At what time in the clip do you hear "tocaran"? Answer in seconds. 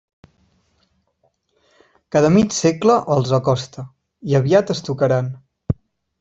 4.91-5.31